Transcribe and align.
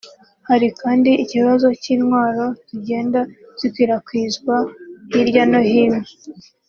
Hari 0.47 0.67
kandi 0.81 1.11
ikibazo 1.23 1.67
cy’intwaro 1.81 2.45
zigenda 2.69 3.19
zikwirakwizwa 3.59 4.55
hirya 5.11 5.43
no 5.51 5.61
hino 5.69 6.01